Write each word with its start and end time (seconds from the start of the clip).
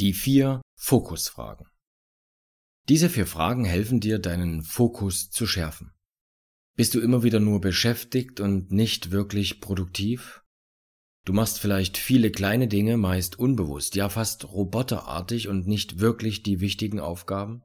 Die 0.00 0.12
vier 0.12 0.60
Fokusfragen. 0.74 1.68
Diese 2.88 3.08
vier 3.08 3.26
Fragen 3.26 3.64
helfen 3.64 4.00
dir, 4.00 4.18
deinen 4.18 4.62
Fokus 4.62 5.30
zu 5.30 5.46
schärfen. 5.46 5.92
Bist 6.74 6.96
du 6.96 7.00
immer 7.00 7.22
wieder 7.22 7.38
nur 7.38 7.60
beschäftigt 7.60 8.40
und 8.40 8.72
nicht 8.72 9.12
wirklich 9.12 9.60
produktiv? 9.60 10.42
Du 11.24 11.32
machst 11.32 11.60
vielleicht 11.60 11.96
viele 11.96 12.32
kleine 12.32 12.66
Dinge, 12.66 12.96
meist 12.96 13.38
unbewusst, 13.38 13.94
ja 13.94 14.08
fast 14.08 14.44
roboterartig 14.46 15.46
und 15.46 15.68
nicht 15.68 16.00
wirklich 16.00 16.42
die 16.42 16.58
wichtigen 16.58 16.98
Aufgaben? 16.98 17.62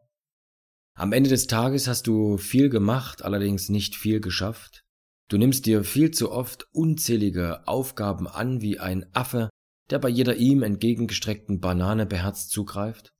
Am 0.93 1.14
Ende 1.14 1.32
des 1.32 1.48
Tages 1.48 1.88
hast 1.88 2.05
du 2.05 2.38
viel 2.38 2.70
gemacht, 2.70 3.23
allerdings 3.23 3.70
nicht 3.70 3.95
viel 3.95 4.22
geschafft? 4.22 4.84
Du 5.30 5.39
nimmst 5.39 5.66
dir 5.66 5.84
viel 5.84 6.11
zu 6.11 6.31
oft 6.31 6.67
unzählige 6.73 7.67
Aufgaben 7.67 8.27
an 8.27 8.61
wie 8.61 8.77
ein 8.77 9.08
Affe, 9.16 9.48
der 9.89 9.99
bei 9.99 10.09
jeder 10.09 10.35
ihm 10.35 10.63
entgegengestreckten 10.63 11.59
Banane 11.59 12.05
beherzt 12.05 12.52
zugreift? 12.52 13.13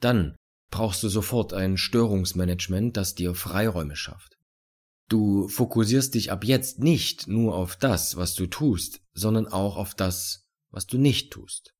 Dann 0.00 0.36
brauchst 0.70 1.02
du 1.02 1.08
sofort 1.08 1.52
ein 1.52 1.76
Störungsmanagement, 1.76 2.96
das 2.96 3.14
dir 3.14 3.34
Freiräume 3.34 3.96
schafft. 3.96 4.36
Du 5.08 5.48
fokussierst 5.48 6.14
dich 6.14 6.30
ab 6.30 6.44
jetzt 6.44 6.78
nicht 6.78 7.26
nur 7.26 7.56
auf 7.56 7.76
das, 7.76 8.16
was 8.16 8.34
du 8.34 8.46
tust, 8.46 9.00
sondern 9.12 9.48
auch 9.48 9.76
auf 9.76 9.94
das, 9.94 10.46
was 10.70 10.86
du 10.86 10.98
nicht 10.98 11.32
tust. 11.32 11.74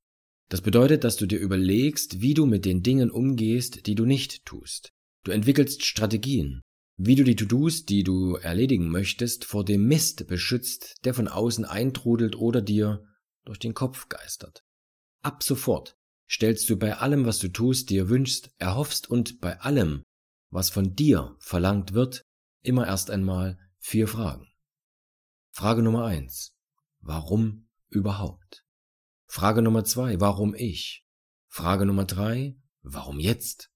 Das 0.49 0.63
bedeutet, 0.63 1.05
dass 1.05 1.17
du 1.17 1.27
dir 1.27 1.39
überlegst, 1.39 2.21
wie 2.21 2.35
du 2.35 2.45
mit 2.45 2.65
den 2.65 2.83
Dingen 2.83 3.11
umgehst, 3.11 3.87
die 3.87 3.95
du 3.95 4.05
nicht 4.05 4.45
tust. 4.45 4.91
Du 5.23 5.31
entwickelst 5.31 5.85
Strategien, 5.85 6.63
wie 6.97 7.15
du 7.15 7.23
die 7.23 7.37
To-Dos, 7.37 7.85
die 7.85 8.03
du 8.03 8.35
erledigen 8.35 8.89
möchtest, 8.89 9.45
vor 9.45 9.65
dem 9.65 9.87
Mist 9.87 10.27
beschützt, 10.27 10.97
der 11.05 11.15
von 11.15 11.29
außen 11.29 11.65
eintrudelt 11.65 12.35
oder 12.35 12.61
dir 12.61 13.05
durch 13.45 13.59
den 13.59 13.75
Kopf 13.75 14.09
geistert. 14.09 14.65
Ab 15.23 15.43
sofort 15.43 15.97
stellst 16.29 16.69
du 16.71 16.77
bei 16.77 16.97
allem, 16.97 17.27
was 17.27 17.39
du 17.39 17.49
tust, 17.49 17.91
dir 17.91 18.09
wünschst, 18.09 18.51
erhoffst 18.59 19.11
und 19.11 19.41
bei 19.41 19.61
allem, 19.61 20.03
was 20.51 20.71
von 20.71 20.95
dir 20.95 21.37
verlangt 21.39 21.93
wird, 21.93 22.25
immer 22.63 22.87
erst 22.87 23.11
einmal 23.11 23.59
vier 23.79 24.09
Fragen. 24.09 24.47
Frage 25.51 25.83
Nummer 25.83 26.05
eins. 26.05 26.55
Warum 27.01 27.69
überhaupt? 27.89 28.65
Frage 29.27 29.63
Nummer 29.63 29.85
zwei. 29.85 30.21
Warum 30.21 30.55
ich? 30.55 31.05
Frage 31.49 31.87
Nummer 31.87 32.05
drei. 32.05 32.57
Warum 32.83 33.19
jetzt? 33.19 33.71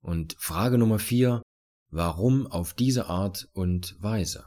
Und 0.00 0.34
Frage 0.38 0.78
Nummer 0.78 0.98
vier. 0.98 1.42
Warum 1.88 2.46
auf 2.46 2.74
diese 2.74 3.06
Art 3.06 3.48
und 3.52 3.96
Weise? 4.00 4.46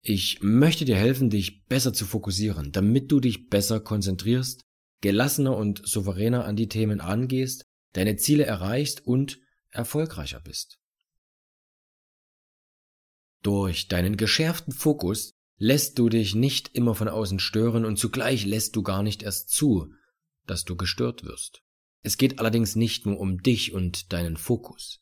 Ich 0.00 0.42
möchte 0.42 0.84
dir 0.84 0.96
helfen, 0.96 1.30
dich 1.30 1.64
besser 1.66 1.92
zu 1.92 2.06
fokussieren, 2.06 2.72
damit 2.72 3.10
du 3.10 3.20
dich 3.20 3.48
besser 3.48 3.80
konzentrierst, 3.80 4.62
gelassener 5.00 5.56
und 5.56 5.86
souveräner 5.86 6.44
an 6.44 6.56
die 6.56 6.68
Themen 6.68 7.00
angehst, 7.00 7.64
deine 7.92 8.16
Ziele 8.16 8.44
erreichst 8.44 9.06
und 9.06 9.38
erfolgreicher 9.70 10.40
bist. 10.40 10.78
Durch 13.42 13.88
deinen 13.88 14.16
geschärften 14.16 14.72
Fokus 14.72 15.32
lässt 15.58 15.98
du 15.98 16.08
dich 16.08 16.34
nicht 16.34 16.74
immer 16.74 16.94
von 16.94 17.08
außen 17.08 17.38
stören 17.38 17.84
und 17.84 17.98
zugleich 17.98 18.44
lässt 18.44 18.76
du 18.76 18.82
gar 18.82 19.02
nicht 19.02 19.22
erst 19.22 19.50
zu, 19.50 19.92
dass 20.46 20.64
du 20.64 20.76
gestört 20.76 21.24
wirst. 21.24 21.62
Es 22.02 22.16
geht 22.16 22.38
allerdings 22.38 22.76
nicht 22.76 23.06
nur 23.06 23.18
um 23.18 23.42
dich 23.42 23.72
und 23.72 24.12
deinen 24.12 24.36
Fokus. 24.36 25.00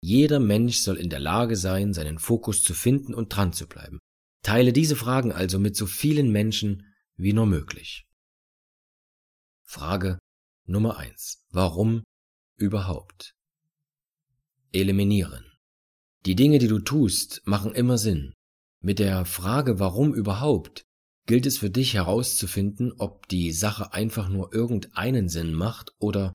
Jeder 0.00 0.40
Mensch 0.40 0.78
soll 0.78 0.96
in 0.96 1.10
der 1.10 1.20
Lage 1.20 1.56
sein, 1.56 1.92
seinen 1.92 2.18
Fokus 2.18 2.62
zu 2.62 2.72
finden 2.72 3.14
und 3.14 3.28
dran 3.28 3.52
zu 3.52 3.66
bleiben. 3.66 3.98
Teile 4.42 4.72
diese 4.72 4.96
Fragen 4.96 5.32
also 5.32 5.58
mit 5.58 5.76
so 5.76 5.86
vielen 5.86 6.30
Menschen 6.30 6.86
wie 7.16 7.32
nur 7.32 7.46
möglich. 7.46 8.06
Frage 9.64 10.18
Nummer 10.64 10.96
eins: 10.96 11.44
Warum 11.50 12.02
überhaupt? 12.56 13.34
Eliminieren. 14.72 15.44
Die 16.26 16.34
Dinge, 16.36 16.58
die 16.58 16.68
du 16.68 16.78
tust, 16.78 17.42
machen 17.44 17.74
immer 17.74 17.98
Sinn. 17.98 18.34
Mit 18.80 18.98
der 18.98 19.24
Frage 19.24 19.78
Warum 19.78 20.14
überhaupt 20.14 20.84
gilt 21.26 21.46
es 21.46 21.58
für 21.58 21.70
dich 21.70 21.94
herauszufinden, 21.94 22.92
ob 22.98 23.28
die 23.28 23.52
Sache 23.52 23.92
einfach 23.92 24.28
nur 24.28 24.54
irgendeinen 24.54 25.28
Sinn 25.28 25.52
macht 25.52 25.92
oder 25.98 26.32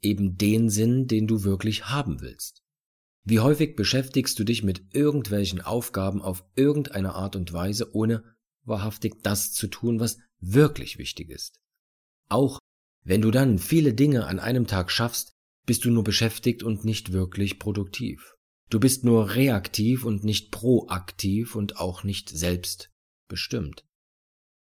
eben 0.00 0.36
den 0.36 0.68
Sinn, 0.68 1.06
den 1.06 1.28
du 1.28 1.44
wirklich 1.44 1.88
haben 1.88 2.20
willst. 2.20 2.61
Wie 3.24 3.40
häufig 3.40 3.76
beschäftigst 3.76 4.38
du 4.38 4.44
dich 4.44 4.62
mit 4.62 4.94
irgendwelchen 4.94 5.60
Aufgaben 5.60 6.20
auf 6.20 6.44
irgendeine 6.56 7.14
Art 7.14 7.36
und 7.36 7.52
Weise, 7.52 7.94
ohne 7.94 8.24
wahrhaftig 8.64 9.22
das 9.22 9.52
zu 9.52 9.68
tun, 9.68 10.00
was 10.00 10.18
wirklich 10.40 10.98
wichtig 10.98 11.30
ist? 11.30 11.60
Auch 12.28 12.58
wenn 13.04 13.22
du 13.22 13.30
dann 13.30 13.58
viele 13.58 13.94
Dinge 13.94 14.26
an 14.26 14.40
einem 14.40 14.66
Tag 14.66 14.90
schaffst, 14.90 15.32
bist 15.66 15.84
du 15.84 15.90
nur 15.90 16.04
beschäftigt 16.04 16.62
und 16.62 16.84
nicht 16.84 17.12
wirklich 17.12 17.58
produktiv. 17.58 18.34
Du 18.70 18.80
bist 18.80 19.04
nur 19.04 19.34
reaktiv 19.34 20.04
und 20.04 20.24
nicht 20.24 20.50
proaktiv 20.50 21.54
und 21.54 21.76
auch 21.76 22.04
nicht 22.04 22.30
selbstbestimmt. 22.30 23.84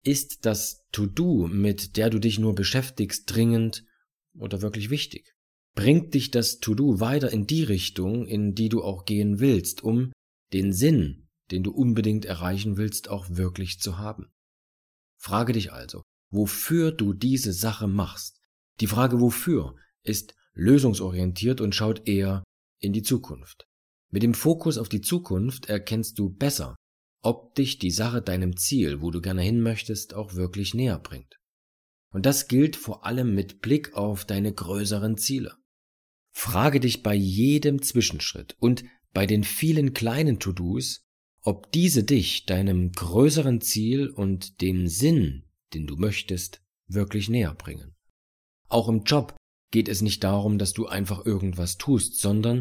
Ist 0.03 0.47
das 0.47 0.87
To-Do, 0.93 1.47
mit 1.49 1.97
der 1.97 2.11
du 2.11 2.19
dich 2.19 2.39
nur 2.39 2.55
beschäftigst, 2.55 3.25
dringend 3.27 3.85
oder 4.35 4.63
wirklich 4.63 4.91
wichtig? 4.91 5.35
Bringt 5.75 6.15
dich 6.15 6.31
das 6.31 6.61
To-Do 6.61 7.01
weiter 7.01 7.31
in 7.31 7.47
die 7.47 7.65
Richtung, 7.65 8.27
in 8.27 8.55
die 8.55 8.69
du 8.69 8.83
auch 8.83 9.05
gehen 9.05 9.41
willst, 9.41 9.83
um 9.83 10.13
den 10.53 10.73
Sinn, 10.73 11.29
den 11.51 11.63
du 11.63 11.71
unbedingt 11.73 12.25
erreichen 12.25 12.77
willst, 12.77 13.09
auch 13.09 13.27
wirklich 13.31 13.81
zu 13.81 13.99
haben. 13.99 14.31
Frage 15.19 15.53
dich 15.53 15.73
also, 15.73 16.03
wofür 16.31 16.93
du 16.93 17.13
diese 17.13 17.53
Sache 17.53 17.87
machst. 17.87 18.41
Die 18.81 18.87
Frage 18.87 19.21
wofür 19.21 19.77
ist 20.03 20.35
lösungsorientiert 20.55 21.61
und 21.61 21.75
schaut 21.75 22.07
eher 22.09 22.43
in 22.81 22.93
die 22.93 23.03
Zukunft. 23.03 23.67
Mit 24.11 24.23
dem 24.23 24.35
Fokus 24.35 24.79
auf 24.79 24.89
die 24.89 25.03
Zukunft 25.03 25.67
erkennst 25.67 26.19
du 26.19 26.31
besser, 26.31 26.77
ob 27.23 27.55
dich 27.55 27.79
die 27.79 27.91
Sache 27.91 28.23
deinem 28.23 28.57
Ziel, 28.57 29.03
wo 29.03 29.11
du 29.11 29.21
gerne 29.21 29.43
hin 29.43 29.61
möchtest, 29.61 30.15
auch 30.15 30.35
wirklich 30.35 30.75
näher 30.75 30.99
bringt. 30.99 31.37
Und 32.13 32.27
das 32.27 32.49
gilt 32.49 32.77
vor 32.77 33.05
allem 33.05 33.35
mit 33.35 33.61
Blick 33.61 33.95
auf 33.95 34.25
deine 34.25 34.53
größeren 34.53 35.17
Ziele. 35.17 35.55
Frage 36.33 36.81
dich 36.81 37.03
bei 37.03 37.15
jedem 37.15 37.83
Zwischenschritt 37.83 38.57
und 38.61 38.85
bei 39.13 39.27
den 39.27 39.45
vielen 39.45 39.93
kleinen 39.93 40.39
To-Dos, 40.39 41.03
ob 41.43 41.73
diese 41.73 42.05
dich 42.05 42.47
deinem 42.47 42.93
größeren 42.93 43.61
Ziel 43.61 44.09
und 44.09 44.61
dem 44.61 44.87
Sinn, 44.87 45.45
den 45.75 45.87
du 45.87 45.97
möchtest, 45.97 46.63
wirklich 46.87 47.29
näher 47.29 47.55
bringen. 47.55 47.95
Auch 48.69 48.89
im 48.89 49.03
Job 49.05 49.35
geht 49.71 49.89
es 49.89 50.03
nicht 50.03 50.23
darum, 50.23 50.59
dass 50.59 50.73
du 50.73 50.87
einfach 50.87 51.25
irgendwas 51.25 51.77
tust, 51.77 52.21
sondern 52.21 52.61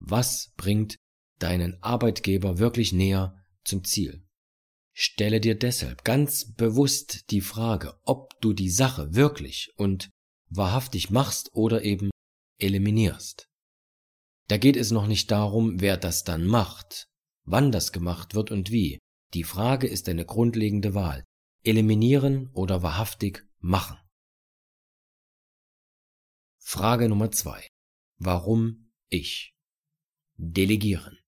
was 0.00 0.52
bringt 0.56 0.96
deinen 1.38 1.82
Arbeitgeber 1.82 2.58
wirklich 2.58 2.92
näher 2.92 3.44
zum 3.64 3.84
Ziel. 3.84 4.24
Stelle 4.96 5.40
dir 5.40 5.58
deshalb 5.58 6.04
ganz 6.04 6.54
bewusst 6.54 7.30
die 7.30 7.40
Frage, 7.40 7.94
ob 8.04 8.40
du 8.40 8.52
die 8.52 8.70
Sache 8.70 9.14
wirklich 9.14 9.72
und 9.76 10.10
wahrhaftig 10.50 11.10
machst 11.10 11.50
oder 11.52 11.82
eben 11.82 12.10
eliminierst. 12.58 13.48
Da 14.48 14.58
geht 14.58 14.76
es 14.76 14.90
noch 14.90 15.06
nicht 15.06 15.30
darum, 15.30 15.80
wer 15.80 15.96
das 15.96 16.24
dann 16.24 16.46
macht, 16.46 17.08
wann 17.44 17.72
das 17.72 17.92
gemacht 17.92 18.34
wird 18.34 18.50
und 18.50 18.70
wie. 18.70 18.98
Die 19.32 19.44
Frage 19.44 19.86
ist 19.86 20.08
eine 20.08 20.24
grundlegende 20.24 20.94
Wahl. 20.94 21.24
Eliminieren 21.62 22.50
oder 22.52 22.82
wahrhaftig 22.82 23.46
machen. 23.58 23.98
Frage 26.58 27.08
Nummer 27.08 27.30
zwei. 27.30 27.66
Warum 28.18 28.90
ich? 29.08 29.54
Delegieren. 30.36 31.18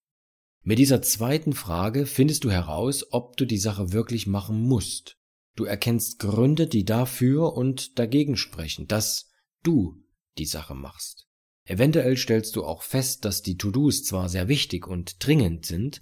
Mit 0.62 0.78
dieser 0.78 1.00
zweiten 1.00 1.52
Frage 1.52 2.06
findest 2.06 2.44
du 2.44 2.50
heraus, 2.50 3.12
ob 3.12 3.36
du 3.36 3.44
die 3.44 3.58
Sache 3.58 3.92
wirklich 3.92 4.26
machen 4.26 4.60
musst. 4.62 5.16
Du 5.54 5.64
erkennst 5.64 6.18
Gründe, 6.18 6.66
die 6.66 6.84
dafür 6.84 7.54
und 7.54 7.98
dagegen 7.98 8.36
sprechen, 8.36 8.86
dass 8.86 9.30
du 9.62 10.02
die 10.38 10.44
Sache 10.44 10.74
machst. 10.74 11.25
Eventuell 11.66 12.16
stellst 12.16 12.54
du 12.54 12.64
auch 12.64 12.82
fest, 12.82 13.24
dass 13.24 13.42
die 13.42 13.56
To-Dos 13.56 14.04
zwar 14.04 14.28
sehr 14.28 14.48
wichtig 14.48 14.86
und 14.86 15.16
dringend 15.24 15.66
sind, 15.66 16.00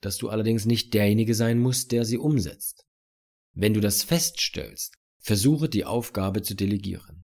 dass 0.00 0.16
du 0.16 0.30
allerdings 0.30 0.64
nicht 0.64 0.94
derjenige 0.94 1.34
sein 1.34 1.58
musst, 1.58 1.92
der 1.92 2.04
sie 2.04 2.18
umsetzt. 2.18 2.86
Wenn 3.52 3.74
du 3.74 3.80
das 3.80 4.02
feststellst, 4.02 4.94
versuche 5.18 5.68
die 5.68 5.84
Aufgabe 5.84 6.42
zu 6.42 6.54
delegieren. 6.54 7.24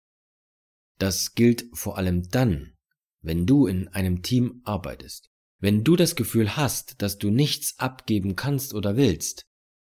Das 0.99 1.33
gilt 1.33 1.65
vor 1.73 1.97
allem 1.97 2.29
dann, 2.29 2.73
wenn 3.21 3.45
du 3.45 3.65
in 3.65 3.87
einem 3.87 4.21
Team 4.21 4.61
arbeitest. 4.63 5.29
Wenn 5.59 5.83
du 5.83 5.95
das 5.95 6.15
Gefühl 6.15 6.55
hast, 6.55 7.01
dass 7.01 7.17
du 7.17 7.31
nichts 7.31 7.79
abgeben 7.79 8.35
kannst 8.35 8.75
oder 8.75 8.95
willst, 8.95 9.47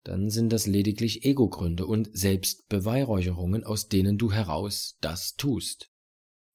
dann 0.03 0.29
sind 0.29 0.53
das 0.53 0.65
lediglich 0.65 1.25
Ego-Gründe 1.25 1.85
und 1.85 2.09
Selbstbeweihräucherungen, 2.13 3.65
aus 3.65 3.89
denen 3.89 4.17
du 4.17 4.31
heraus 4.31 4.97
das 5.01 5.35
tust. 5.35 5.91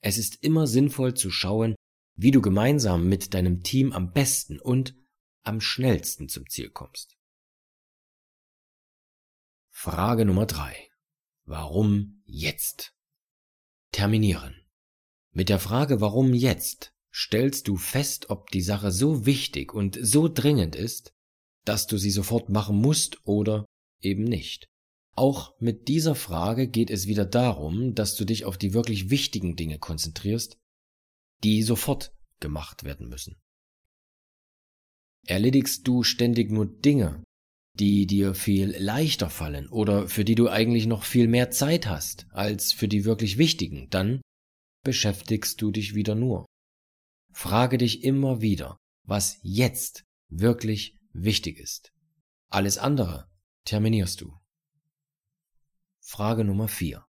Es 0.06 0.18
ist 0.18 0.44
immer 0.44 0.66
sinnvoll 0.66 1.14
zu 1.14 1.30
schauen, 1.30 1.74
wie 2.14 2.30
du 2.30 2.42
gemeinsam 2.42 3.08
mit 3.08 3.32
deinem 3.32 3.62
Team 3.62 3.90
am 3.90 4.12
besten 4.12 4.60
und 4.60 4.94
am 5.44 5.62
schnellsten 5.62 6.28
zum 6.28 6.46
Ziel 6.50 6.68
kommst. 6.68 7.16
Frage 9.70 10.26
Nummer 10.26 10.44
drei: 10.44 10.90
Warum 11.46 12.22
jetzt? 12.26 12.92
Terminieren. 13.92 14.54
Mit 15.32 15.48
der 15.48 15.58
Frage 15.58 16.02
warum 16.02 16.34
jetzt 16.34 16.92
stellst 17.10 17.66
du 17.66 17.78
fest, 17.78 18.28
ob 18.28 18.50
die 18.50 18.60
Sache 18.60 18.90
so 18.90 19.24
wichtig 19.24 19.72
und 19.72 19.98
so 20.02 20.28
dringend 20.28 20.76
ist, 20.76 21.14
dass 21.64 21.86
du 21.86 21.96
sie 21.96 22.10
sofort 22.10 22.50
machen 22.50 22.76
musst 22.76 23.26
oder 23.26 23.64
eben 24.00 24.24
nicht. 24.24 24.68
Auch 25.16 25.54
mit 25.60 25.88
dieser 25.88 26.14
Frage 26.14 26.68
geht 26.68 26.90
es 26.90 27.06
wieder 27.06 27.24
darum, 27.24 27.94
dass 27.94 28.16
du 28.16 28.24
dich 28.24 28.44
auf 28.44 28.58
die 28.58 28.74
wirklich 28.74 29.10
wichtigen 29.10 29.54
Dinge 29.54 29.78
konzentrierst, 29.78 30.58
die 31.44 31.62
sofort 31.62 32.12
gemacht 32.40 32.84
werden 32.84 33.08
müssen. 33.08 33.36
Erledigst 35.26 35.86
du 35.86 36.02
ständig 36.02 36.50
nur 36.50 36.66
Dinge, 36.66 37.22
die 37.78 38.06
dir 38.06 38.34
viel 38.34 38.76
leichter 38.76 39.30
fallen 39.30 39.68
oder 39.68 40.08
für 40.08 40.24
die 40.24 40.34
du 40.34 40.48
eigentlich 40.48 40.86
noch 40.86 41.04
viel 41.04 41.28
mehr 41.28 41.50
Zeit 41.50 41.86
hast 41.86 42.26
als 42.30 42.72
für 42.72 42.88
die 42.88 43.04
wirklich 43.04 43.38
wichtigen, 43.38 43.88
dann 43.90 44.20
beschäftigst 44.84 45.60
du 45.62 45.70
dich 45.70 45.94
wieder 45.94 46.14
nur. 46.14 46.44
Frage 47.32 47.78
dich 47.78 48.04
immer 48.04 48.40
wieder, 48.40 48.76
was 49.04 49.38
jetzt 49.42 50.04
wirklich 50.28 50.98
wichtig 51.12 51.58
ist. 51.58 51.92
Alles 52.48 52.78
andere 52.78 53.28
terminierst 53.64 54.20
du. 54.20 54.38
Frage 56.06 56.44
Nummer 56.44 56.68
4. 56.68 57.02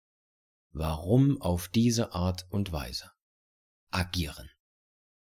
Warum 0.72 1.42
auf 1.42 1.68
diese 1.68 2.14
Art 2.14 2.46
und 2.52 2.72
Weise? 2.72 3.10
Agieren. 3.90 4.52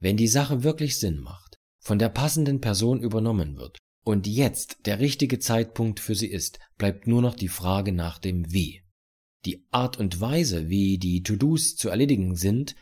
Wenn 0.01 0.17
die 0.17 0.27
Sache 0.27 0.63
wirklich 0.65 0.99
Sinn 0.99 1.21
macht, 1.21 1.59
von 1.79 1.99
der 1.99 2.09
passenden 2.09 2.63
Person 2.63 3.03
übernommen 3.03 3.59
wird 3.59 3.77
und 4.05 4.27
jetzt 4.27 4.79
der 4.87 5.01
richtige 5.01 5.39
Zeitpunkt 5.39 6.01
für 6.01 6.15
sie 6.15 6.29
ist, 6.29 6.59
bleibt 6.79 7.07
nur 7.07 7.21
noch 7.21 7.37
die 7.37 7.49
Frage 7.49 7.93
nach 7.93 8.19
dem 8.19 8.51
Wie. 8.51 8.83
Die 9.45 9.67
Art 9.71 9.99
und 9.99 10.19
Weise, 10.19 10.71
wie 10.71 10.97
die 10.97 11.23
To-Dos 11.23 11.77
zu 11.77 11.91
erledigen 11.91 12.37
sind, 12.37 12.75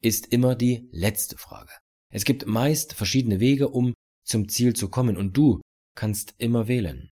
ist 0.00 0.28
immer 0.28 0.54
die 0.54 0.88
letzte 0.92 1.36
Frage. 1.36 1.72
Es 2.08 2.24
gibt 2.24 2.46
meist 2.46 2.94
verschiedene 2.94 3.38
Wege, 3.38 3.68
um 3.68 3.92
zum 4.24 4.48
Ziel 4.48 4.74
zu 4.74 4.88
kommen, 4.88 5.18
und 5.18 5.36
du 5.36 5.60
kannst 5.94 6.34
immer 6.38 6.68
wählen. 6.68 7.11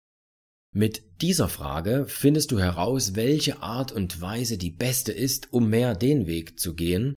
Mit 0.75 1.21
dieser 1.21 1.49
Frage 1.49 2.07
findest 2.07 2.51
du 2.51 2.59
heraus, 2.59 3.13
welche 3.15 3.61
Art 3.61 3.91
und 3.91 4.19
Weise 4.21 4.57
die 4.57 4.71
beste 4.71 5.11
ist, 5.11 5.53
um 5.53 5.69
mehr 5.69 5.93
den 5.93 6.25
Weg 6.25 6.59
zu 6.59 6.73
gehen, 6.73 7.13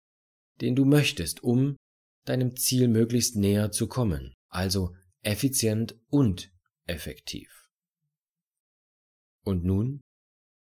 den 0.59 0.75
du 0.75 0.85
möchtest, 0.85 1.43
um 1.43 1.77
deinem 2.25 2.55
Ziel 2.55 2.87
möglichst 2.87 3.35
näher 3.35 3.71
zu 3.71 3.87
kommen, 3.87 4.33
also 4.49 4.95
effizient 5.21 5.95
und 6.09 6.51
effektiv. 6.87 7.69
Und 9.43 9.63
nun? 9.63 10.01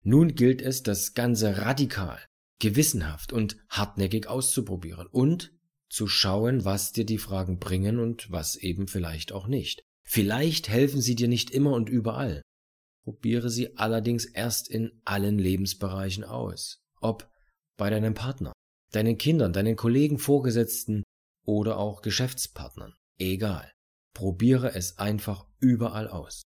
Nun 0.03 0.35
gilt 0.35 0.62
es, 0.62 0.83
das 0.83 1.13
Ganze 1.13 1.59
radikal, 1.59 2.19
gewissenhaft 2.59 3.31
und 3.31 3.56
hartnäckig 3.69 4.27
auszuprobieren 4.27 5.07
und 5.07 5.53
zu 5.89 6.07
schauen, 6.07 6.65
was 6.65 6.91
dir 6.91 7.06
die 7.06 7.18
Fragen 7.18 7.59
bringen 7.59 8.00
und 8.00 8.30
was 8.30 8.57
eben 8.57 8.88
vielleicht 8.88 9.31
auch 9.31 9.47
nicht. 9.47 9.83
Vielleicht 10.06 10.68
helfen 10.68 11.00
sie 11.00 11.15
dir 11.15 11.30
nicht 11.30 11.50
immer 11.51 11.71
und 11.71 11.88
überall. 11.88 12.41
Probiere 13.04 13.50
sie 13.50 13.78
allerdings 13.78 14.26
erst 14.26 14.70
in 14.70 15.02
allen 15.04 15.38
Lebensbereichen 15.38 16.24
aus. 16.24 16.82
Ob 17.02 17.30
bei 17.78 17.90
deinem 17.90 18.14
Partner, 18.14 18.54
deinen 18.92 19.18
Kindern, 19.18 19.52
deinen 19.52 19.76
Kollegen, 19.76 20.20
Vorgesetzten 20.20 21.04
oder 21.46 21.78
auch 21.78 22.02
Geschäftspartnern. 22.02 22.94
Egal. 23.20 23.72
Probiere 24.14 24.74
es 24.76 25.00
einfach 25.00 25.46
überall 25.60 26.08
aus. 26.08 26.44